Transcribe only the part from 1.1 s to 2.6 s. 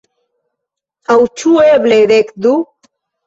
Aŭ ĉu eble dekdu?